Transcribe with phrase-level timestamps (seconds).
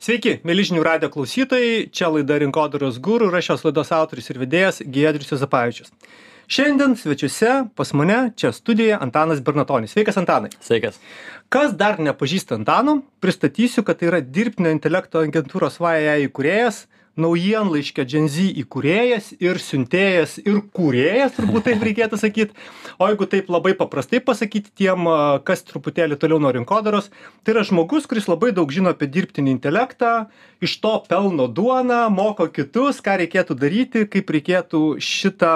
[0.00, 4.78] Sveiki, mėlyžinių radio klausytojai, čia laida Rinkodaros gūrų ir aš šios laidos autorius ir vedėjas
[4.94, 5.90] Giedrius Zapavičius.
[6.48, 9.92] Šiandien svečiuose pas mane čia studijoje Antanas Bernatonis.
[9.92, 10.48] Sveikas, Antanai.
[10.64, 10.96] Sveikas.
[11.52, 16.86] Kas dar nepažįsta Antano, pristatysiu, kad tai yra dirbtinio intelekto agentūros VAE įkūrėjas,
[17.18, 22.56] naujienlaiškio Gen Z įkūrėjas ir siuntėjas ir kūrėjas, turbūt taip reikėtų sakyti.
[23.00, 25.08] O jeigu taip labai paprastai pasakyti tiem,
[25.46, 27.10] kas truputėlį toliau nuo rinkodaros,
[27.44, 30.12] tai yra žmogus, kuris labai daug žino apie dirbtinį intelektą,
[30.62, 35.54] iš to pelno duoną, moko kitus, ką reikėtų daryti, kaip reikėtų šitą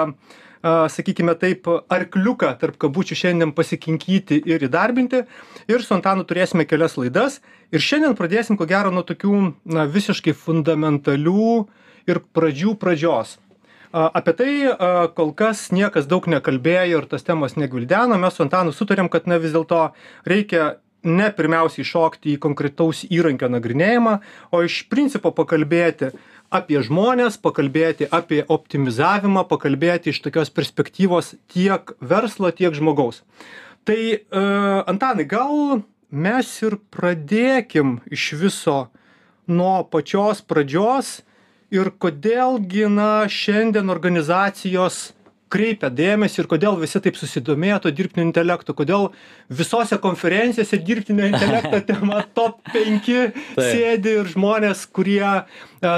[0.65, 5.23] sakykime taip, arkliuką tarp kabučių šiandien pasikinkyti ir įdarbinti.
[5.69, 7.39] Ir su Antanu turėsime kelias laidas.
[7.73, 9.33] Ir šiandien pradėsim, ko gero, nuo tokių
[9.69, 11.65] na, visiškai fundamentalių
[12.09, 13.37] ir pradžių pradžios.
[13.95, 14.49] Apie tai
[15.15, 18.17] kol kas niekas daug nekalbėjo ir tas temas negvildeno.
[18.19, 19.93] Mes su Antanu sutarėm, kad na vis dėlto
[20.27, 20.73] reikia
[21.05, 24.17] ne pirmiausiai šokti į konkretaus įrankio nagrinėjimą,
[24.51, 26.11] o iš principo pakalbėti
[26.53, 33.23] apie žmones, pakalbėti apie optimizavimą, pakalbėti iš tokios perspektyvos tiek verslo, tiek žmogaus.
[33.85, 38.77] Tai uh, Antanai, gal mes ir pradėkim iš viso
[39.47, 41.19] nuo pačios pradžios
[41.73, 45.13] ir kodėlgi na šiandien organizacijos
[45.55, 49.09] kreipia dėmesį ir kodėl visi taip susidomėjo tuo dirbtiniu intelektu, kodėl
[49.61, 53.11] visose konferencijose dirbtinio intelekto tema top 5
[53.55, 55.39] sėdi ir žmonės, kurie e,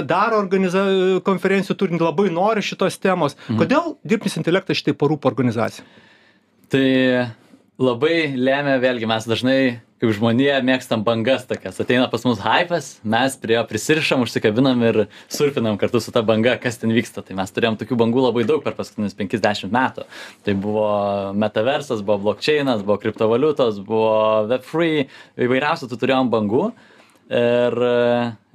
[0.07, 0.85] daro organiza...
[1.27, 3.37] konferencijų turint labai nori šitos temos.
[3.47, 3.59] Mhm.
[3.63, 5.85] Kodėl dirbtinis intelektas šitai parūpo organizacija?
[6.71, 6.87] Tai
[7.79, 9.59] labai lėmė, vėlgi mes dažnai
[10.01, 11.79] kaip žmonija mėgstam bangas tokias.
[11.81, 14.99] Ateina pas mus haipas mes prie jo prisirišam užsikabinam ir
[15.33, 17.23] surfinam kartu su ta banga kas ten vyksta.
[17.25, 20.05] Tai mes turėjom tokių bangų labai daug per paskutinius penkis dešimt metų.
[20.45, 20.91] Tai buvo
[21.37, 25.07] metaversas buvo blokčeinas buvo kriptovaliutos buvo web free
[25.47, 26.69] įvairiausių tų turėjom bangų.
[27.27, 27.73] Ir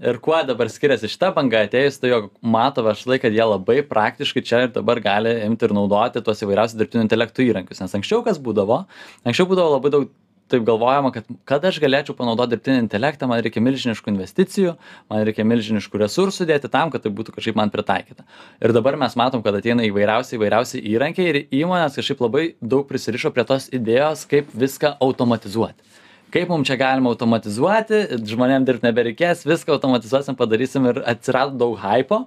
[0.02, 4.46] ir kuo dabar skiriasi šita banga atėjus tai jog mato verslai kad jie labai praktiškai
[4.46, 7.82] čia ir dabar gali imti ir naudoti tuos įvairiausius dirbtinio intelekto įrankius.
[7.82, 8.84] Nes anksčiau kas būdavo?
[9.26, 10.10] Anksčiau būdavo labai daug
[10.52, 14.74] taip galvojama kad kad aš galėčiau panaudot dirbtinį intelektą man reikia milžiniškų investicijų
[15.10, 18.26] man reikia milžiniškų resursų dėti tam kad tai būtų kažkaip man pritaikyta.
[18.60, 23.32] Ir dabar mes matom kad ateina įvairiausi įvairiausi įrankiai ir įmonės kažkaip labai daug prisirišo
[23.34, 25.90] prie tos idėjos kaip viską automatizuoti.
[26.32, 32.24] Kaip mum čia galima automatizuoti žmonėm dirbt nebereikės viską automatizuosim padarysim ir atsirado daug haipo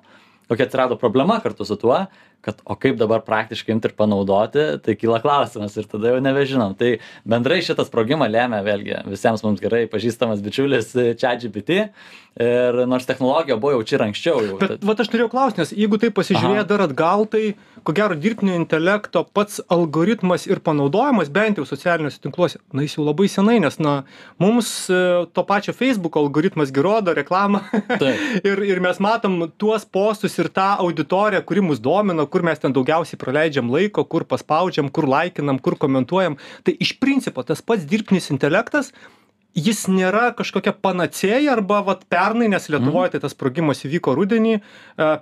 [0.48, 2.06] tokia atsirado problema kartu su tuo
[2.46, 6.76] kad o kaip dabar praktiškai imt ir panaudoti tai kyla klausimas ir tada jau nebežinom.
[6.80, 6.98] Tai
[7.28, 11.86] bendrai šitą sprogimą lėmė vėlgi visiems mums gerai pažįstamas bičiulis chatgpt.
[12.36, 15.70] Ir nors technologija buvo jau čia ir anksčiau jau bet vat aš norėjau klaust nes
[15.72, 17.54] jeigu taip pasižiūrėt dar atgal tai
[17.88, 23.06] ko gero dirbtinio intelekto pats algoritmas ir panaudojimas bent jau socialiniuose tinkluose na jis jau
[23.08, 23.94] labai senai nes na
[24.42, 25.00] mums e,
[25.32, 27.62] to pačio feisbuko algoritmas gi rodo reklamą.
[28.50, 32.74] Ir ir mes matom tuos postus ir tą auditoriją kuri mus domina kur mes ten
[32.76, 36.36] daugiausiai praleidžiam laiko kur paspaudžiam kur laikinam kur komentuojam.
[36.68, 38.92] Tai iš principo tas pats dirbtinis intelektas
[39.56, 44.62] jis nėra kažkokia panacėja arba vat pernai nes lietuvoj tai tas sprogimas įvyko rudenį e,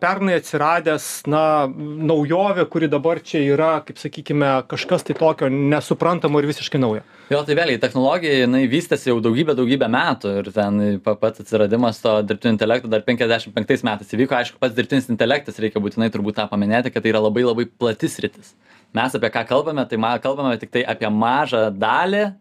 [0.01, 6.49] pernai atsiradęs na naujovė kuri dabar čia yra kaip sakykime kažkas tai tokio nesuprantamo ir
[6.49, 7.05] visiškai naujo.
[7.29, 12.01] Jo tai vėlgi technologija jinai vystėsi jau daugybę daugybę metų ir ten pa pats atsiradimas
[12.01, 14.39] to dirbtinio intelekto dar penkiasdešim penktais metais įvyko.
[14.39, 18.09] Aišku pats dirbtinis intelektas reikia būtinai turbūt tą paminėti kad tai yra labai labai plati
[18.09, 18.55] sritis.
[18.97, 22.31] Mes apie ką kalbame tai ma kalbame tiktai apie mažą dalį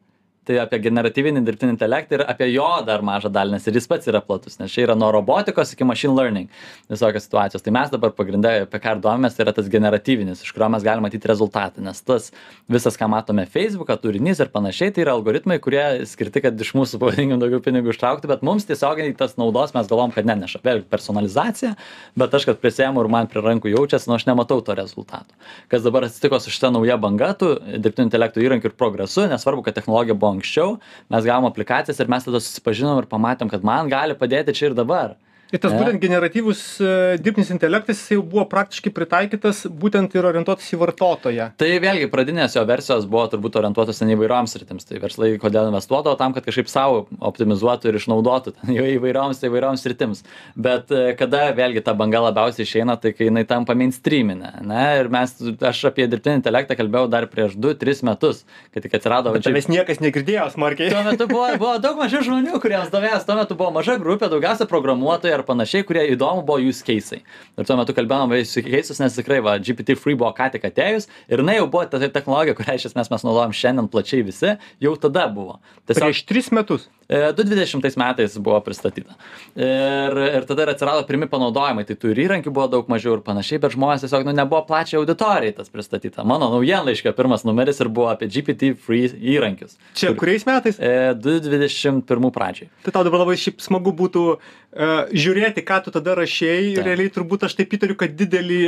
[0.48, 4.08] tai apie generatyvinį dirbtinį intelektą ir apie jo dar mažą dalį nes ir jis pats
[4.10, 6.48] yra platus nes čia yra nuo robotikos iki machine learning
[6.90, 7.62] visokios situacijos.
[7.62, 10.82] Tai mes dabar pagrinde apie ką ir domimės tai yra tas generatyvinis iš kurio mes
[10.82, 12.32] galim matyt rezultatą nes tas
[12.66, 16.98] visas ką matome feisbuką turinys ir panašiai tai yra algoritmai kurie skirti kad iš mūsų
[17.04, 20.62] pavadinkim daugiau pinigų ištrauktų bet mums tiesiogiai tas naudos mes galvojam kad neneša.
[20.66, 21.76] Vėlgi personalizacija
[22.18, 25.38] bet aš kad prisiimu ir man prie rankų jaučiasi nu aš nematau to rezultato.
[25.70, 29.78] Kas dabar atsitiko su šita nauja banga tų dirbtinio intelekto įrankių ir progresu nesvarbu kad
[29.78, 30.78] technologija buvo anksčiau
[31.12, 34.78] mes gavom aplikacijas ir mes tada susipažinom ir pamatėm kad man gali padėti čia ir
[34.78, 35.16] dabar
[35.52, 40.68] ir tas būtent generatyvus e, dirbtinis intelektas jisai jau buvo praktiškai pritaikytas būtent ir orientuotas
[40.72, 41.50] į vartotoją.
[41.60, 44.88] Tai vėlgi pradinės jo versijos buvo turbūt orientuotos ten įvairioms sritims.
[44.88, 50.24] Tai verslai kodėl investuodavo tam kad kažkaip sau optimizuotų ir išnaudotų jau įvairioms įvairioms sritims.
[50.56, 55.12] Bet e, kada vėlgi ta banga labiausiai išeina tai kai jinai tampa meinstryminė ane ir
[55.12, 55.36] mes
[55.72, 58.42] aš apie dirbtinį intelektą kalbėjau dar prieš du tris metus
[58.72, 60.92] kai tik atsirado bet tavęs niekas negirdėjo smarkiai.
[60.92, 64.68] Tuo metu buvo buvo daug mažiau žmonių kuriems domėjos tuo metu buvo maža grupė daugiausia
[64.70, 69.02] programuotojai ar panašiai kurie įdomu buvo use keisai ir tuo metu kalbėjom apie use keisus
[69.02, 72.56] nes tikrai va gpt free buvo ką tik atėjus ir jinai jau buvo ta technologija
[72.58, 75.58] kurią iš esmės mes naudojam šiandien plačiai visi jau tada buvo.
[75.90, 79.16] Tiesiog prieš tris metus 2020 metais buvo pristatyta.
[79.56, 83.24] Ir, ir tada ir atsirado pirmi panaudojimai, tai tų ir įrankių buvo daug mažiau ir
[83.26, 86.24] panašiai, bet žmonės tiesiog nu, nebuvo plačiai auditorijai tas pristatyta.
[86.28, 89.76] Mano naujienlaiškio pirmas numeris ir buvo apie GPT-free įrankius.
[89.98, 90.80] Čia Kur- kuriais metais?
[90.80, 92.70] E, 2021 pradžiai.
[92.86, 96.72] Tai tau dabar labai šiaip smagu būtų uh, žiūrėti, ką tu tada rašėjai.
[96.78, 96.86] Taip.
[96.86, 98.60] Realiai turbūt aš taip įtariu, kad didelį,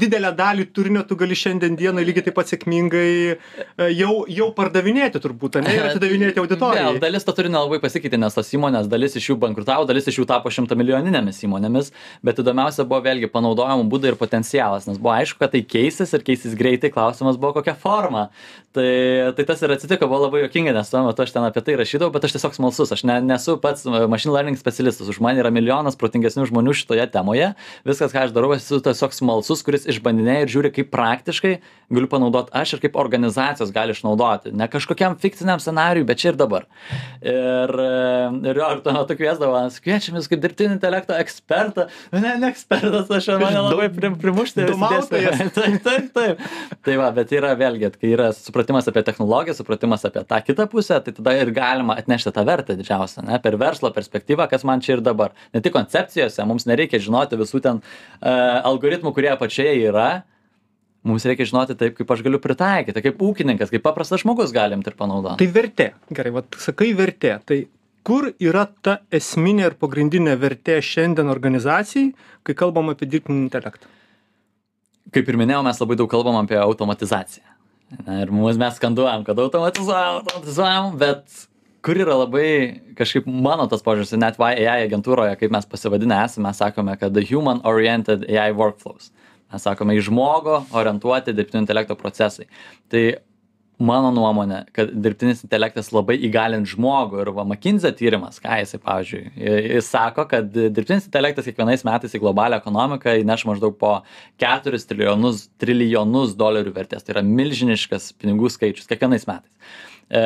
[0.00, 5.22] didelę dalį turinio tu gali šiandien dieną lygiai taip pat sėkmingai uh, jau, jau pardavinėti
[5.22, 5.74] turbūt, ne?
[5.78, 6.98] Ir atidavinėti Vėl, auditorijai.
[7.02, 10.26] dalis to turinio labai pasikeitė, nes tos įmonės, dalis iš jų bankrutavo, dalis iš jų
[10.30, 11.92] tapo šimtamilijoninėmis įmonėmis,
[12.24, 16.24] bet įdomiausia buvo vėlgi panaudojimo būdai ir potencialas, nes buvo aišku, kad tai keisis ir
[16.26, 18.30] keisis greitai, klausimas buvo kokia forma.
[18.74, 21.76] Tai, tai tas ir atsitiko, buvo labai jokinga, nes tuo metu aš ten apie tai
[21.78, 25.38] rašydavau, bet aš tiesiog smalsus, aš ne, nesu pats e, machine learning specialistas, už mane
[25.38, 27.52] yra milijonas protingesnių žmonių šitoje temoje,
[27.86, 31.52] viskas, ką aš darau, esu tiesiog smalsus, kuris išbandinėja ir žiūri, kaip praktiškai
[31.94, 34.50] galiu panaudoti aš ir kaip organizacijos gali išnaudoti.
[34.58, 36.66] Ne kažkokiam fikciniam scenariui, bet čia ir dabar.
[37.22, 37.88] Ir, e,
[38.50, 41.86] ir jo, ir tuo metu kviesdavo, kviečiam jūs kaip dirbtinio intelekto ekspertą.
[42.14, 44.66] Ne, ne ekspertas, aš mane labai prim, primušti.
[45.12, 46.44] taip, taip, taip.
[46.84, 51.00] Tai va, bet yra vėlgi, kai yra supratimas apie technologiją, supratimas apie tą kitą pusę,
[51.04, 54.98] tai tada ir galima atnešti tą vertę didžiausią, ne, per verslo perspektyvą, kas man čia
[54.98, 55.34] ir dabar.
[55.54, 60.08] Ne tik koncepcijose, mums nereikia žinoti visų ten uh, algoritmų, kurie apačioje yra,
[61.04, 64.98] mums reikia žinoti taip, kaip aš galiu pritaikyti, kaip ūkininkas, kaip paprastas žmogus galim ir
[64.98, 65.40] panaudoti.
[65.42, 65.88] Tai vertė.
[66.16, 67.36] Gerai, va, sakai vertė.
[67.46, 67.60] Tai
[68.06, 72.12] kur yra ta esminė ir pagrindinė vertė šiandien organizacijai,
[72.44, 73.90] kai kalbam apie dirbtinį intelektą?
[75.14, 77.50] Kaip ir minėjau, mes labai daug kalbam apie automatizaciją.
[78.04, 81.44] Na, ir mums mes skanduojam, kad automatizuojam, automatizuojam, bet
[81.84, 82.48] kur yra labai
[82.98, 87.22] kažkaip mano tas požiūris, net AI agentūroje, kaip mes pasivadinę esame, mes sakome, kad the
[87.28, 89.12] human oriented AI workflows.
[89.54, 92.48] Mes sakome, į žmogų orientuoti dirbtinio intelekto procesai.
[92.90, 93.04] Tai
[93.82, 99.22] mano nuomonė, kad dirbtinis intelektas labai įgalint žmogų ir va McKinsey tyrimas, ką jisai, pavyzdžiui,
[99.74, 103.96] jis sako, kad dirbtinis intelektas kiekvienais metais į globalią ekonomiką įneš maždaug po
[104.42, 107.06] 4 trilijonus, trilijonus dolerių vertės.
[107.06, 109.74] Tai yra milžiniškas pinigų skaičius kiekvienais metais.
[110.10, 110.22] E,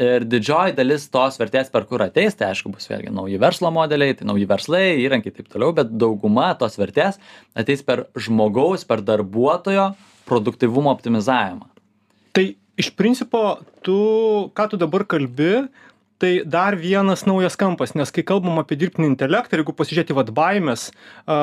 [0.00, 4.16] ir didžioji dalis tos vertės, per kur ateis, tai aišku bus vėlgi nauji verslo modeliai,
[4.16, 7.20] tai nauji verslai, įrankiai ir taip toliau, bet dauguma tos vertės
[7.58, 9.90] ateis per žmogaus, per darbuotojo
[10.30, 11.68] produktivumo optimizavimą.
[12.36, 12.46] Tai
[12.80, 13.98] iš principo, tu,
[14.56, 15.66] ką tu dabar kalbi,
[16.20, 20.32] tai dar vienas naujas kampas, nes kai kalbam apie dirbtinį intelektą, ir jeigu pasižiūrėti vad
[20.36, 20.90] baimės,
[21.24, 21.38] a,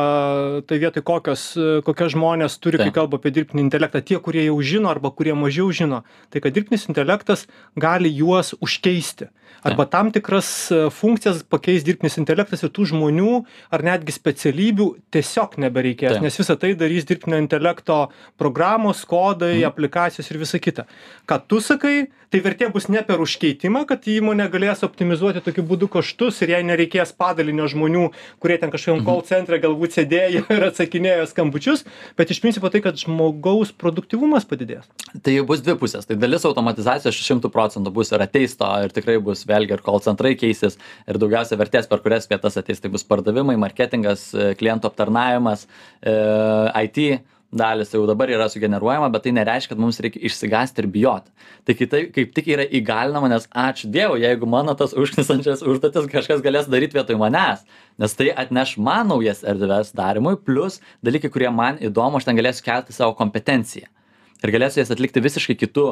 [0.69, 1.47] tai vietoj kokios,
[1.87, 5.73] kokios žmonės turi, kai kalba apie dirbtinį intelektą, tie, kurie jau žino arba kurie mažiau
[5.73, 9.31] žino, tai kad dirbtinis intelektas gali juos užkeisti.
[9.67, 13.31] Arba tam tikras e, funkcijas pakeis dirbtinis intelektas ir tų žmonių
[13.73, 18.07] ar netgi specialybių tiesiog nebereikės, nes visą tai darys dirbtinio intelekto
[18.37, 19.67] programos, kodai, Mhm.
[19.71, 20.85] aplikacijos ir visa kita.
[21.27, 25.87] Ką tu sakai, tai vertė bus ne per užkeitimą, kad įmonė galės optimizuoti tokiu būdu
[25.89, 31.27] kaštus ir jai nereikės padalinio žmonių, kurie ten kažkokiam call centre galbūt sėdėjo ir atsakinėjo
[31.31, 31.83] skambučius,
[32.17, 34.85] bet iš principo tai, kad žmogaus produktivumas padidės.
[35.23, 36.05] Tai bus dvi pusės.
[36.07, 40.01] Tai dalis automatizacijos šimtų procentų bus ir ateis to ir tikrai bus vėlgi ir call
[40.03, 42.81] centrai keisis ir daugiausia vertės per kurias vietas ateis.
[42.81, 45.67] Tai bus pardavimai, marketingas, e, klientų aptarnavimas,
[46.01, 46.13] e,
[46.83, 47.25] IT
[47.57, 51.31] dalis jau dabar yra sugeneruojama, bet tai nereiškia, kad mums reikia išsigąsti ir bijoti.
[51.63, 56.43] Tai kitai, kaip tik yra įgalinama, nes ačiū Dievui, jeigu mano tas užknisančias užduotis kažkas
[56.43, 57.63] galės daryti vietoj manęs,
[58.03, 62.67] nes tai atneš man naujas erdves darimui, plus dalykai, kurie man įdomu, aš ten galėsiu
[62.67, 63.87] kelti savo kompetenciją
[64.43, 65.87] ir galėsiu jas atlikti visiškai kitų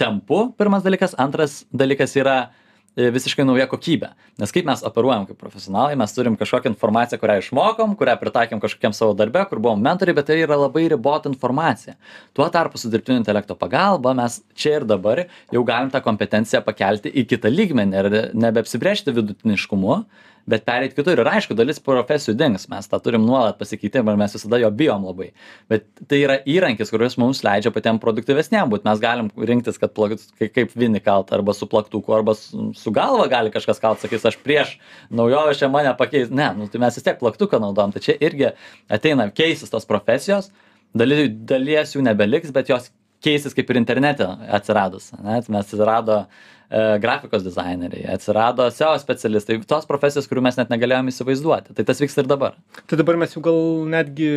[0.00, 1.16] tempų, pirmas dalykas.
[1.20, 2.52] Antras dalykas yra
[2.96, 4.12] visiškai nauja kokybė.
[4.40, 8.96] Nes kaip mes operuojam kaip profesionalai, mes turim kažkokią informaciją, kurią išmokom, kurią pritaikėm kažkokiam
[8.96, 11.96] savo darbę, kur buvom mentoriai, bet tai yra labai ribota informacija.
[12.36, 17.12] Tuo tarpu su dirbtinio intelekto pagalba mes čia ir dabar jau galim tą kompetenciją pakelti
[17.12, 20.02] į kitą lygmenį ir nebeapsibrėžti vidutiniškumu,
[20.48, 21.20] bet pereiti kitur.
[21.22, 25.04] Ir aišku, dalis profesijų dings, mes tą turim nuolat pasikeitimą ir mes visada jo bijom
[25.06, 25.28] labai.
[25.70, 28.86] Bet tai yra įrankis, kuris mums leidžia patiem produktyvesniam būti.
[28.88, 32.90] Mes galim rinktis, kad plak, kai- kaip vinį kalt arba su plaktuku, arba su, su
[32.94, 34.78] galva gali kažkas kalt, sakys, aš prieš
[35.10, 36.30] naujovę čia mane pakeis.
[36.30, 37.92] Ne, nu, tai mes vis tiek plaktuką naudojam.
[37.94, 38.50] Tai čia irgi
[38.90, 40.50] ateina keisis tos profesijos,
[40.94, 42.90] dalies jų nebeliks, bet jos
[43.22, 44.26] keisis kaip ir internete
[44.58, 45.12] atsiradus.
[45.22, 45.40] Ne?
[45.48, 46.24] Mes atsirado
[46.72, 51.74] e, grafikos dizaineriai, atsirado SEO specialistai, tos profesijos, kurių mes net negalėjom įsivaizduoti.
[51.76, 52.56] Tai tas vyksta ir dabar.
[52.88, 53.60] Tai dabar mes jau gal
[53.92, 54.30] netgi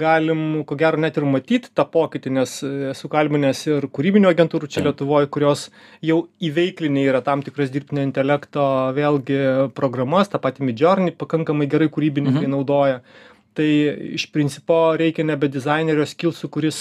[0.00, 2.56] galim, ko gero, net ir matyti tą pokytį, nes
[2.92, 4.82] esu kalbinęs ir kūrybinio agentūrų čia.
[4.88, 5.68] Lietuvoje, kurios
[6.04, 8.66] jau įveiklinė yra tam tikras dirbtinio intelekto
[8.98, 9.40] vėlgi
[9.78, 12.54] programas, tą patį Midjourney pakankamai gerai kūrybininkai Mhm.
[12.56, 13.00] naudoja.
[13.58, 13.66] Tai
[14.14, 16.78] iš principo reikia nebe dizainerio skilsų, kuris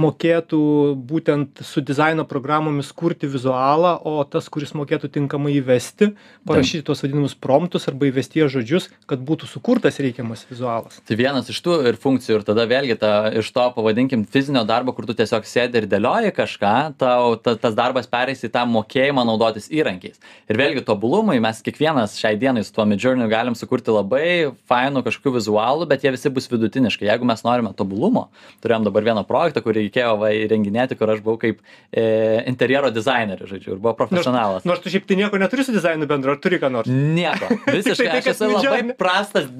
[0.00, 0.60] mokėtų
[1.06, 6.10] būtent su dizaino programomis kurti vizualą o tas kuris mokėtų tinkamai įvesti
[6.48, 10.98] parašyti tuos vadinamus promptus arba įvesties žodžius kad būtų sukurtas reikiamas vizualas.
[11.06, 14.94] Tai vienas iš tų ir funkcijų ir tada vėlgi ta iš to pavadinkim fizinio darbo
[14.96, 19.26] kur tu tiesiog sėdi ir dėlioji kažką tau ta tas darbas pereis į tą mokėjimą
[19.28, 20.18] naudotis įrankiais.
[20.50, 24.26] Ir vėlgi tobulumui mes kiekvienas šiai dienai su tuo midjourney galim sukurti labai
[24.70, 27.06] fainų kažkokių vizualų bet jie visi bus vidutiniškai.
[27.12, 28.26] Jeigu mes norime tobulumo
[28.64, 31.60] turėjom dabar vieną projektą kurį reikėjo va įrenginėti, kur aš buvau kaip
[31.90, 32.04] e,
[32.50, 34.64] interjero dizaineris, žodžiu, ir buvo profesionalas.
[34.64, 36.90] Nors, nors tu šiaip tai nieko neturi su dizainu bendro, ar turi ką nors?
[36.90, 37.50] Nieko.
[37.76, 38.08] Visiškai.
[38.10, 39.50] tai, aš esu labai prastas,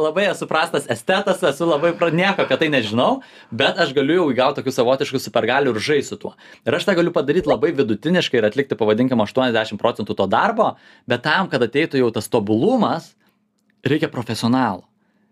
[0.00, 4.28] labai esu prastas estetas, esu labai pra, nieko apie tai nežinau, bet aš galiu jau
[4.34, 6.34] įgauti tokių savotiškų supergalių ir žaisti su tuo.
[6.66, 10.74] Ir aš tą galiu padaryti labai vidutiniškai ir atlikti, pavadinkim, 80 procentų to darbo,
[11.08, 13.12] bet tam, kad ateitų jau tas tobulumas,
[13.86, 14.86] reikia profesionalų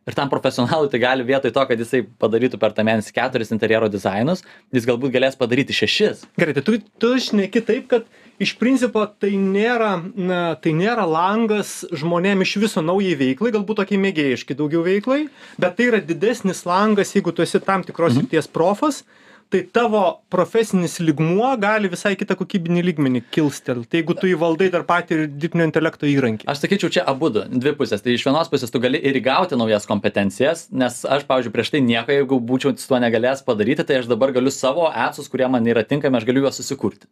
[0.08, 3.88] ir tam profesionalui tai gali vietoj to kad jisai padarytų per tą mėnesį keturis interjero
[3.92, 4.42] dizainus
[4.74, 8.08] jis galbūt galės padaryti šešis gerai tai tu tu šneki taip kad
[8.40, 14.00] iš principo tai nėra na tai nėra langas žmonėm iš viso naujai veiklai galbūt tokiai
[14.06, 15.26] mėgėjiškai daugiau veiklai
[15.60, 18.24] bet tai yra didesnis langas jeigu tu esi tam tikros Mhm.
[18.24, 19.04] srities profas
[19.50, 25.16] tai tavo profesinis lygmuo gali visai kitą kokybinį lygmenį kilstelt jeigu tu įvaldai dar patį
[25.16, 26.46] ir dirbtinio intelekto įrankį.
[26.50, 28.04] Aš sakyčiau čia abudu dvi pusės.
[28.04, 31.82] Tai iš vienos pusės tu gali ir įgauti naujas kompetencijas nes aš pavyzdžiui prieš tai
[31.86, 35.66] nieko jeigu būčiau su tuo negalėjęs padaryti tai aš dabar galiu savo ecus kurie man
[35.66, 37.10] yra tinkami aš galiu juos susikurti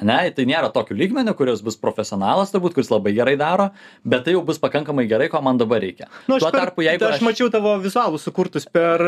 [0.00, 3.70] ane tai nėra tokiu lygmeniu kuris bus profesionalas turbūt kuris labai gerai daro
[4.04, 7.22] bet tai jau bus pakankamai gerai ko man dabar reikia Nu, tuo tarpu jeigu aš
[7.24, 9.02] mačiau tavo vizualus sukurtus per,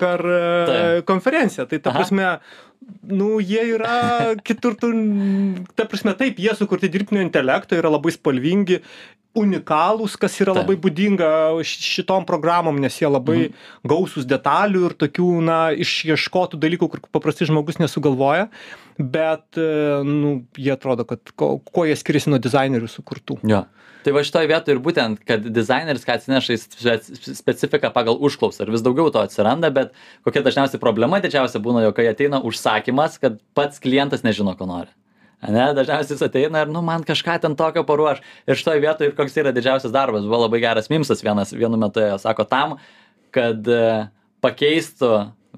[0.00, 1.66] per e, konferenciją.
[1.68, 2.30] Tai ta prasme,
[3.08, 3.98] nu, jie yra
[4.48, 4.92] kitur, tu,
[5.76, 8.82] ta prasme, taip, jie sukurti dirbtinio intelekto, yra labai spalvingi,
[9.38, 11.28] unikalūs, kas yra labai būdinga
[11.62, 13.58] šitom programom, nes jie labai Mhm.
[13.86, 18.48] gausus detalių ir tokių, na, išieškotų dalykų, kur paprastai žmogus nesugalvoja,
[18.98, 23.38] bet, e, nu, jie atrodo, kad ko, kuo jie skiriasi nuo dizainerių sukurtų.
[23.46, 23.66] Jo.
[24.04, 28.64] Tai va šitoj vietoj ir būtent, kad dizaineris, ką atsineša į spe- specifiką pagal užklausą
[28.64, 29.90] ir vis daugiau to atsiranda, bet
[30.26, 34.92] kokia dažniausiai problema didžiausia būna, jog kai ateina užsakymas, kad pats klientas nežino, ko nori.
[35.42, 38.22] Ne, dažniausiai jis ateina ir, nu, man kažką ten tokio paruoš.
[38.46, 40.26] Ir šitoj vietoj ir koks yra didžiausias darbas.
[40.26, 42.74] Buvo labai geras mimsas vienas vienu metu, ėjo, sako, tam,
[43.34, 43.84] kad e,
[44.42, 45.12] pakeistų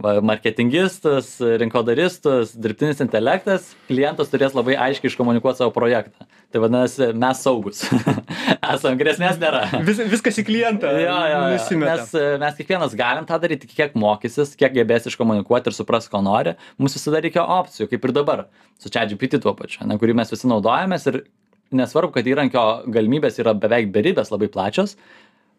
[0.04, 1.32] va, marketingistus,
[1.62, 6.28] rinkodaristus, dirbtinis intelektas, klientas turės labai aiškiai iškomunikuoti savo projektą.
[6.50, 7.84] Tai vadinasi, mes saugus.
[8.74, 9.62] Esam, grėsmės nėra.
[9.86, 11.78] Vis, viskas į klientą Jo, jo, jo.
[11.78, 16.18] Mes, e, mes kiekvienas galim tą daryti, kiek mokysis, kiek gebės iškomunikuoti ir supras, ko
[16.26, 16.56] nori.
[16.82, 18.44] Mums visada reikia opcijų, kaip ir dabar,
[18.82, 21.22] su ChatGPT tuo pačiu, ne, kurį mes visi naudojamės ir
[21.70, 24.96] nesvarbu, kad įrankio galimybės yra beveik beribės, labai plačios.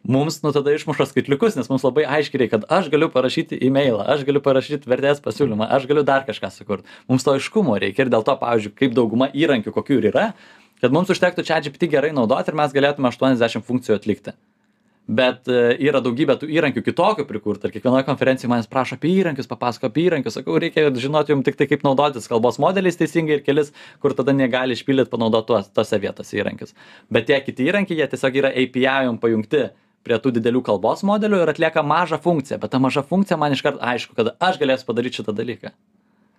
[0.01, 4.01] Mums nu tada išmuša skaitliukus, nes mums labai aiškiai reikia, kad aš galiu parašyti e-mailą,
[4.09, 6.89] aš galiu parašyti vertės pasiūlymą, aš galiu dar kažką sukurti.
[7.07, 10.25] Mums to aiškumo reikia ir dėl to, pavyzdžiui, kaip dauguma įrankių, kokių ir yra,
[10.81, 14.33] kad mums užtektų čia GPT gerai naudoti ir mes galėtume 80 funkcijų atlikti.
[15.11, 19.49] Bet e, yra daugybė tų įrankių kitokių prikurta ir kiekvienoje konferencijoje manęs prašo apie įrankius,
[19.49, 23.43] papasako apie įrankius, sakau, reikia žinoti jums tik tai, kaip naudotis kalbos modeliais teisingai ir
[23.43, 26.75] kelis, kur tada negali išpildyti panaudoti tose vietose įrankius.
[27.11, 29.65] Bet tie kiti įrankiai, jie tiesiog yra API jum pajungti
[30.05, 33.81] prie tų didelių kalbos modelių ir atlieka mažą funkciją, bet ta maža funkcija man iškart
[33.81, 35.73] aišku, kad aš galėsiu padaryti šitą dalyką.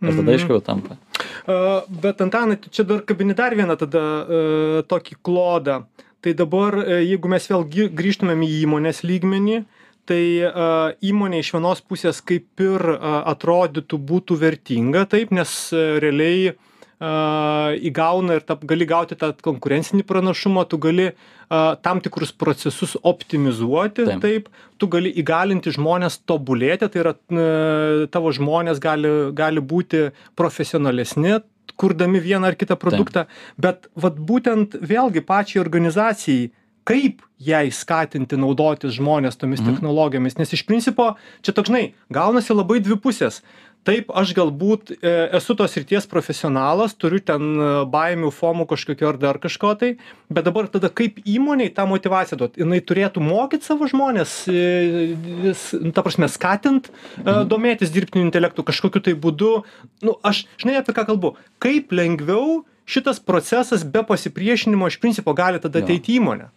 [0.03, 0.33] Ir tada Mhm.
[0.35, 0.97] aiškiau tampa.
[1.47, 5.85] A, Bet Antanai, čia dar kabini dar vieną tada e, tokį klodą.
[6.23, 9.65] Tai dabar, e, jeigu mes vėl grįžtumėm į įmonės lygmenį,
[10.07, 16.55] tai a, įmonė iš vienos pusės kaip ir atrodytų būtų vertinga, taip, nes e, realiai
[17.03, 21.09] įgauna ir tap, gali gauti tą konkurencinį pranašumą, tu gali
[21.53, 24.23] a, tam tikrus procesus optimizuoti, Taip.
[24.25, 24.49] taip,
[24.81, 30.07] tu gali įgalinti žmonės tobulėti, tai yra e, tavo žmonės gali, gali būti
[30.39, 31.43] profesionalesni,
[31.77, 33.27] kurdami vieną ar kitą produktą,
[33.61, 36.51] bet vat būtent vėlgi pačiai organizacijai,
[36.85, 39.75] kaip jai skatinti naudotis žmonės tomis Mhm.
[39.75, 43.43] technologijomis, nes iš principo čia toks, žinai, gaunasi labai dvi pusės.
[43.83, 49.17] Taip, aš galbūt e, esu tos ryties profesionalas, turiu ten e, baimių, fomų kažkokio ar
[49.19, 49.97] dar kažko tai,
[50.31, 52.63] bet dabar tada kaip įmoniai tą motivaciją duoti?
[52.63, 58.63] Jis turėtų mokyti savo žmonės, e, vis, nu, ta prasme, skatint e, domėtis dirbtiniu intelektu
[58.63, 59.65] kažkokiu tai būdu.
[60.07, 61.35] Nu, aš, žinai, apie ką kalbu.
[61.59, 65.87] Kaip lengviau šitas procesas be pasipriešinimo iš principo gali tada Jo.
[65.91, 66.53] ateiti į įmonę?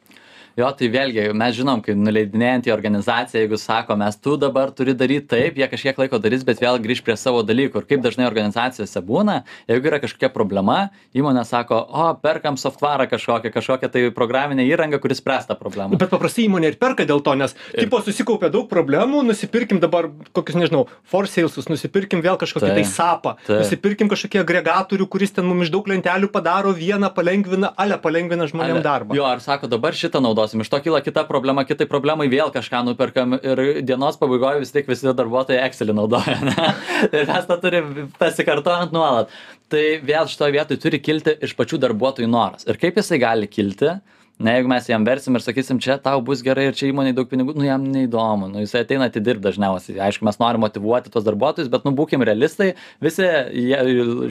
[0.59, 4.95] Jo tai vėlgi mes žinom kai nuleidinėjant į organizaciją jeigu sako mes tu dabar turi
[4.97, 7.81] daryt taip jie kažkiek laiko darys bet vėl grįš prie savo dalykų.
[7.81, 13.51] Ir kaip dažnai organizacijose būna jeigu yra kažkokia problema įmonė sako o perkam softvarą kažkokį
[13.55, 15.99] kažkokią tai programinę įrangą kuri spręs tą problemą.
[15.99, 20.57] Bet paprastai įmonė ir perka dėl to, nes tipo susikaupė daug problemų, nusipirkim dabar kokius,
[20.59, 25.73] nežinau, for salesus, nusipirkim vėl kažkokį tai sapą, nusipirkim kažkokį agregatorių, kuris ten mums iš
[25.75, 29.17] daug lentelių padaro vieną, palengvina, ale palengvina žmonėm darbą.
[29.17, 32.83] Jo, ar sako, dabar šitą naudosim, iš to kyla kita problema, kitai problemai vėl kažką
[32.85, 36.37] nuperkam ir dienos pabaigoje vis tiek visi darbuotojai Excelį naudoja.
[36.45, 36.67] Ne?
[37.15, 39.33] Ir mes tą turim pasikartojant nuolat.
[39.69, 42.67] Tai vėl šitoje vietoje turi kilti iš pačių darbuotojų noras.
[42.69, 43.95] Ir kaip jisai gali kilti?
[44.35, 47.29] Na, jeigu mes jam versim ir sakysim, čia tau bus gerai ir čia įmonai daug
[47.31, 50.01] pinigų, nu jam neįdomu, nu jisai ateina atidirbti dažniausiai.
[50.09, 53.79] Aišku, mes norim motivuoti tos darbuotojus, bet nu būkim realistai, visi jie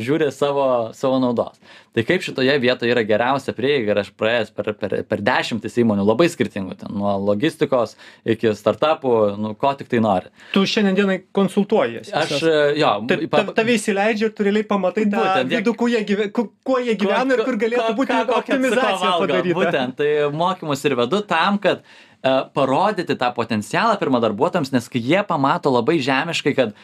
[0.05, 1.57] žiūri savo, savo naudos.
[1.95, 6.05] Tai kaip šitoje vietoje yra geriausia prieiga ir aš praėjęs per, per, per dešimtis įmonių
[6.05, 7.95] labai skirtingų, ten, nuo logistikos
[8.27, 10.29] iki startupų, nu ko tik tai nori.
[10.53, 12.13] Tu šiandienai konsultuojiesi.
[12.19, 12.35] Aš,
[12.81, 16.29] jo, Ta, ta, tave įsileidžia ir tu realiai pamatai tą Būtent, vidų, kuo jie, gyve,
[16.35, 19.57] ku- kuo jie gyvena ir kur galėtų būti kokią optimizacija padaryta.
[19.61, 25.03] Būtent, tai mokymus ir vedu tam, kad uh, parodyti tą potencialą pirmą darbuotojams, nes kai
[25.03, 26.75] jie pamato labai žemiškai, kad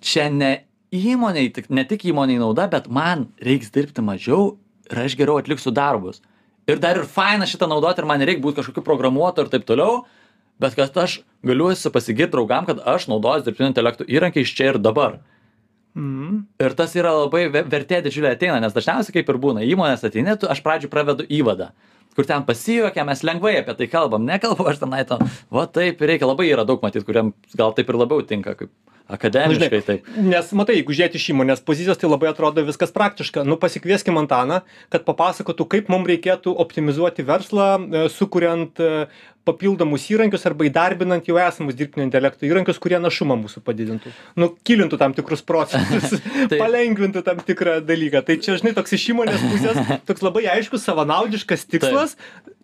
[0.00, 0.52] čia ne
[0.94, 4.56] įmoniai, ne tik įmoniai nauda, bet man reiks dirbti mažiau
[4.88, 6.22] ir aš geriau atliksiu darbus.
[6.68, 10.02] Ir dar ir faina šitą naudoti ir man nereikia būti kažkokiu programuotoju ir taip toliau,
[10.60, 15.20] bet kad aš galiu pasigirti draugam, kad aš naudoju dirbtinio intelekto įrankiais čia ir dabar.
[15.96, 16.42] Mhm.
[16.60, 20.36] Ir tas yra labai ve- vertė didžiulė ateina, nes dažniausiai kaip ir būna, įmonės ateina,
[20.38, 21.70] tu- aš pradžiui pravedu įvadą,
[22.18, 25.20] kur ten pasijuokia, mes lengvai apie tai kalbam, nekalbu aš tenai to,
[25.54, 28.74] va taip reikia, labai yra daug matyti, kuriam gal taip ir labiau tinka, kaip
[29.08, 30.08] Nu, akademiškai taip.
[30.20, 33.40] Nes matai, jeigu žiūrėti iš įmonės pozicijos, tai labai atrodo viskas praktiška.
[33.48, 34.60] Nu, pasikvieskim Antaną,
[34.92, 39.06] kad papasakotų, kaip mums reikėtų optimizuoti verslą, e, sukuriant e,
[39.48, 44.12] papildomus įrankius arba įdarbinant jau esamus dirbtinio intelekto įrankius, kurie našumą mūsų padidintų.
[44.38, 46.14] Nu, kilintų tam tikrus procentus,
[46.52, 48.22] Tai- palengvintų tam tikrą dalyką.
[48.28, 52.16] Tai čia, žinai, toks iš įmonės pusės, toks labai aiškus, savanaudiškas tikslas.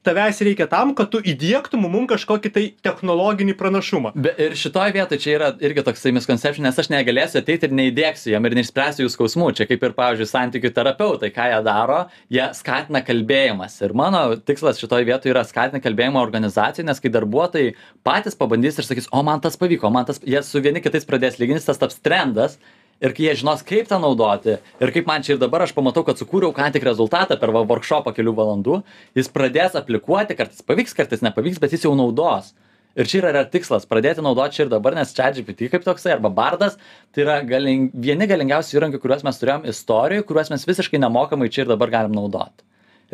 [0.04, 4.11] Tavęs reikia tam, kad tu įdėktum mum kažkokį tai technologinį pranašumą.
[4.12, 8.34] Be, ir šitoje vietoje čia yra irgi toksai misconception, nes aš negalėsiu ateiti ir neįdėksiu
[8.34, 9.49] jam ir neišspręsiu jų skausmų.
[9.56, 12.02] Čia kaip ir, pavyzdžiui, santykių terapeutai, ką jie daro,
[12.37, 13.78] jie skatina kalbėjimas.
[13.80, 17.73] Ir mano tikslas šitoje vietoje yra skatinti kalbėjimą organizacijai, nes kai darbuotojai
[18.04, 21.40] patys pabandys ir sakys, o man tas pavyko, man tas, jie su vieni kitais pradės
[21.40, 22.60] lygintis, tas taps trendas.
[23.02, 26.04] Ir kai jie žinos, kaip tą naudoti ir kaip man čia ir dabar aš pamatau,
[26.07, 28.83] kad sukūriau ką tik rezultatą per va workshopą kelių valandų,
[29.19, 32.52] jis pradės aplikuoti, kartais pavyks, kartais nepavyks, bet jis jau naudos.
[32.95, 36.13] Ir čia yra, yra tikslas pradėti naudoti čia ir dabar, nes čia GPT kaip toksai,
[36.15, 36.76] arba bardas,
[37.11, 41.65] tai yra galing, vieni galingiausių įrankių, kuriuos mes turėjom istorijų, kuriuos mes visiškai nemokamai čia
[41.65, 42.63] ir dabar galim naudoti.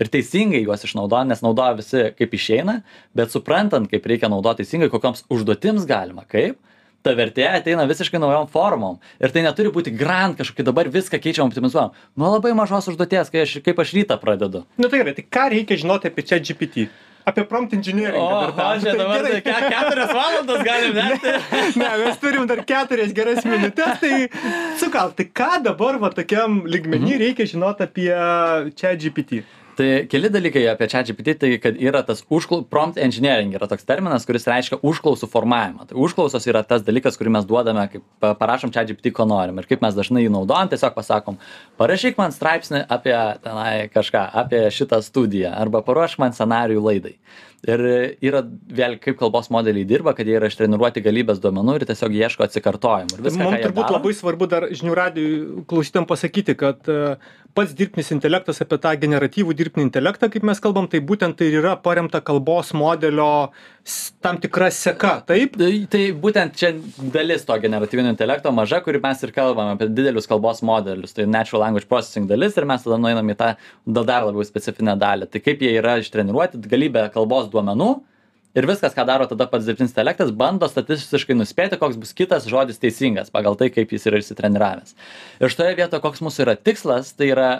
[0.00, 2.82] Ir teisingai juos išnaudojam, nes naudoja visi kaip išeina,
[3.16, 6.60] bet suprantant, kaip reikia naudoti teisingai, kokioms užduotims galima, kaip,
[7.02, 8.98] ta vertė ateina visiškai naujom formom.
[9.20, 11.92] Ir tai neturi būti grand kažkokia dabar viską keičiam, optimizuojam.
[12.16, 14.64] Nuo labai mažos užduoties, kai aš, kaip aš rytą pradedu.
[14.76, 16.88] Na tai gerai, tai ką reikia žinoti apie čia GPT?
[17.30, 18.16] Apie prompt engineering.
[18.16, 19.40] O, tą- dabar gerai.
[19.40, 21.34] tai ke- keturias valandas galim verti.
[21.78, 24.28] ne, mes turim dar keturias geras minutės, tai
[24.80, 27.20] sukal, tai ką dabar va tokiam lygmenį Mhm.
[27.24, 28.08] reikia žinoti apie
[28.74, 29.42] čia GPT?
[29.78, 34.26] Tai keli dalykai apie ChatGPT, tai kad yra tas užklau, prompt engineering, yra toks terminas,
[34.28, 35.86] kuris reiškia užklausų formavimą.
[35.90, 39.60] Tai užklausos yra tas dalykas, kurį mes duodame, kaip pa- parašom ChatGPT, ko norim.
[39.62, 41.38] Ir kaip mes dažnai jį naudojam, tiesiog pasakom,
[41.80, 47.14] parašyk man straipsnį apie tenai kažką, apie šitą studiją, arba paruošk man scenarijų laidai.
[47.68, 47.80] Ir
[48.24, 48.40] yra
[48.72, 53.18] vėl kaip kalbos modeliai dirba, kad jie yra ištreniruoti galybės duomenų ir tiesiog ieško atsikartojimų.
[53.18, 57.18] Ir viską, ką jie turbūt daro- labai svarbu dar žinių radijų klausytėm pasakyti, kad e,
[57.52, 61.58] pats dirbtinis intelektas apie tą generatyvų dirbtinį intelektą, kaip mes kalbam, tai būtent tai ir
[61.60, 63.50] yra paremta kalbos modelio
[63.84, 65.58] s- tam tikra seka, taip?
[65.60, 66.72] Tai, tai būtent čia
[67.12, 71.12] dalis to generatyvinio intelekto maža, kurį mes ir kalbame apie didelius kalbos modelius.
[71.12, 73.52] Tai natural language processing dalis ir mes tada nueinam į tą
[73.84, 75.28] da- dar labiau specifinę dalį.
[75.28, 77.90] Tai kaip jie yra ištreniruoti, galybę kalbos duomenų.
[78.58, 82.80] Ir viskas, ką daro tada pats dirbtinis intelektas, bando statistiškai nuspėti, koks bus kitas žodis
[82.82, 84.96] teisingas pagal tai, kaip jis yra išsitreniravęs.
[85.38, 87.50] Ir šitoje vietoje, koks mūsų yra tikslas, tai yra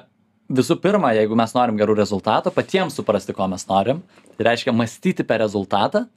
[0.51, 4.03] visų pirma, jeigu mes norim gerų rezultatų, patiems suprasti, ko mes norim.
[4.35, 6.09] Tai reiškia mąstyti per rezultatą,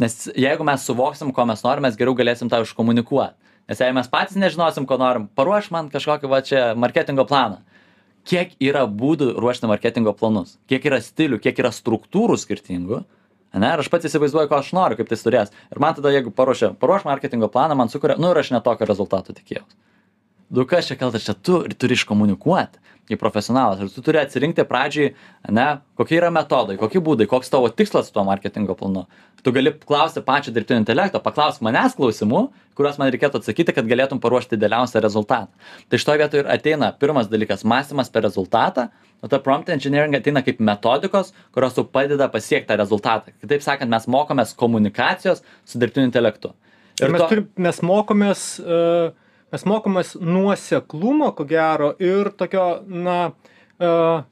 [0.00, 3.36] Nes jeigu mes suvoksim, ko mes norim, mes geriau galėsim tą iškomunikuoti.
[3.70, 7.60] Nes jei mes patys nežinosim, ko norim, paruoš man kažkokį va čia marketingo planą.
[8.28, 13.02] Kiek yra būdų ruošti marketingo planus, kiek yra stilių, kiek yra struktūrų skirtingų.
[13.52, 15.50] Ne, ir aš pats įsivaizduoju, ko aš noriu, kaip tai turės.
[15.74, 19.34] Ir man tada, jeigu paruošia, paruoš marketingo planą, man sukuria, nu ir aš netokio rezultato
[19.36, 19.76] tikėjausi.
[20.52, 22.82] Du kas čia kaltas, čia tu ir turi iškomunikuoti.
[23.08, 23.80] kaip profesionalas.
[23.82, 25.12] Ir tu turi atsirinkti pradžiai
[25.48, 25.66] ane
[25.98, 29.04] kokie yra metodai kokie būdai koks tavo tikslas su tuo marketingo planu.
[29.42, 32.44] Tu gali klausti pačio dirbtinio intelekto paklausk manęs klausimų
[32.78, 35.50] kuriuos man reikėtų atsakyti kad galėtum paruošti idealiausią rezultatą.
[35.90, 38.88] Tai šitoj vietoj ir ateina pirmas dalykas mąstymas per rezultatą.
[39.22, 43.34] O ta prompt engineering ateina kaip metodikos kurios tau padeda pasiekt tą rezultatą.
[43.42, 46.54] Kitaip sakant mes mokomės komunikacijos su dirbtiniu intelektu.
[47.02, 49.10] Ir mes turim mes mokomės uh
[49.52, 52.66] mes mokomės nuoseklumo ko gero ir tokio
[53.08, 53.16] na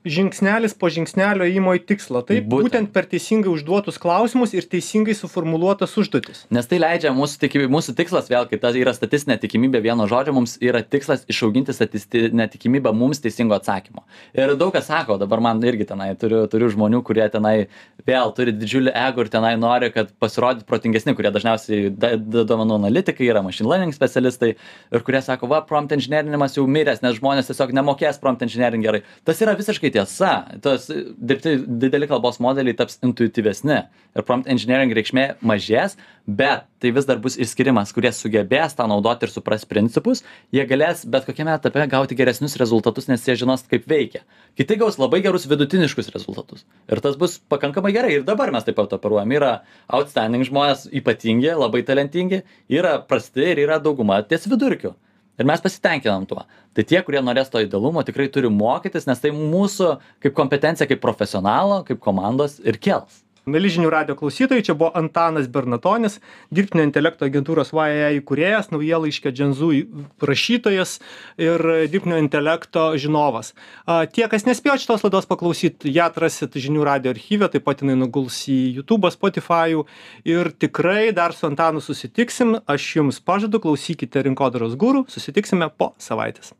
[0.07, 2.23] žingsnelis po žingsnelio ėjimo į tikslą.
[2.27, 2.93] Taip būtent.
[2.95, 6.45] per teisingai užduotus klausimus ir teisingai suformuluotas užduotis.
[6.51, 10.35] Nes tai leidžia mūsų tik mūsų tikslas vėl kai ta yra statistinė tikimybė vieno žodžio
[10.37, 14.05] mums yra tikslas išauginti statistinę tikimybę mums teisingo atsakymo.
[14.35, 17.69] Ir daug kas sako dabar man irgi tenai turiu turiu žmonių kurie tenai
[18.07, 23.27] vėl turi didžiulį ego ir tenai nori kad pasirodyt protingesni kurie dažniausiai da duomenų analitikai
[23.29, 27.75] yra machine learning specialistai ir kurie sako va prompt inžinierinimas jau miręs nes žmonės tiesiog
[27.77, 29.03] nemokės prompt engineering gerai.
[29.25, 30.33] Tas yra visiškai tiesa.
[30.65, 33.79] Tos dirbti dideli kalbos modeliai taps intuityvesni
[34.17, 39.23] ir prompt engineering reikšmė mažės bet tai vis dar bus išskyrimas kurie sugebės tą naudot
[39.23, 40.23] ir supras principus.
[40.55, 44.23] Jie galės bet kokiame etape gauti geresnius rezultatus nes jie žinos kaip veikia.
[44.59, 46.65] Kiti gaus labai gerus vidutiniškus rezultatus.
[46.91, 48.17] Ir tas bus pakankamai gerai.
[48.19, 49.37] Ir dabar mes taip pat operuojam.
[49.37, 49.53] Yra
[49.89, 52.45] outstanding žmonės ypatingi labai talentingi.
[52.71, 54.97] Yra prasti ir yra dauguma ties vidurkiu
[55.39, 56.45] ir mes pasitenkinam tuo.
[56.75, 59.93] Tai tie kurie norės to idealumo tikrai turi mokytis nes tai mūsų
[60.25, 65.49] kaip kompetencija kaip profesionalo kaip komandos ir kels mieli žinių radijo klausytojai čia buvo antanas
[65.53, 66.19] bernatonis
[66.55, 69.71] dirbtinio intelekto agentūros vaai įkūrėjas naujienlaiškio dženzu
[70.31, 70.97] rašytojas
[71.41, 73.53] ir dirbtinio intelekto žinovas.
[74.15, 78.43] Tie kas nespėjot šitos laidos paklausyt ją atrasit žinių radijo archyve taip pat jinai nuguls
[78.51, 79.85] į jutubą spotifajų
[80.29, 82.59] ir tikrai dar su antanu susitiksim.
[82.71, 85.05] Aš jums pažadu klausykite rinkodaros guru.
[85.11, 86.49] Susitiksime po savaitės